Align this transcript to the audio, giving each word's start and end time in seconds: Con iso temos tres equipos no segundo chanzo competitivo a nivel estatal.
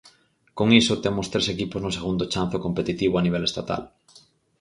Con 0.57 0.67
iso 0.81 1.01
temos 1.05 1.27
tres 1.33 1.47
equipos 1.53 1.81
no 1.81 1.95
segundo 1.97 2.29
chanzo 2.33 2.57
competitivo 2.65 3.13
a 3.17 3.25
nivel 3.25 3.43
estatal. 3.49 3.81